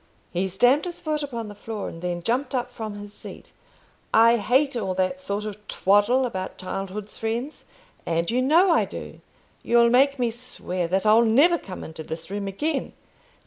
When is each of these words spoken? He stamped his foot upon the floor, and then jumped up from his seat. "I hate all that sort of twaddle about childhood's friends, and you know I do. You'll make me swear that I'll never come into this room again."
He 0.31 0.47
stamped 0.47 0.85
his 0.87 0.99
foot 0.99 1.21
upon 1.21 1.47
the 1.47 1.53
floor, 1.53 1.87
and 1.87 2.01
then 2.01 2.23
jumped 2.23 2.55
up 2.55 2.71
from 2.71 2.95
his 2.95 3.13
seat. 3.13 3.51
"I 4.11 4.37
hate 4.37 4.75
all 4.75 4.95
that 4.95 5.19
sort 5.19 5.45
of 5.45 5.67
twaddle 5.67 6.25
about 6.25 6.57
childhood's 6.57 7.19
friends, 7.19 7.65
and 8.03 8.31
you 8.31 8.41
know 8.41 8.71
I 8.71 8.83
do. 8.83 9.21
You'll 9.61 9.91
make 9.91 10.17
me 10.17 10.31
swear 10.31 10.87
that 10.87 11.05
I'll 11.05 11.21
never 11.21 11.59
come 11.59 11.83
into 11.83 12.01
this 12.01 12.31
room 12.31 12.47
again." 12.47 12.93